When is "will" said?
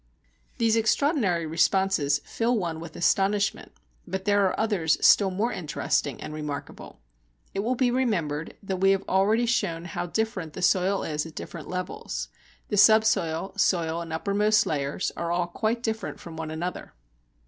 7.59-7.75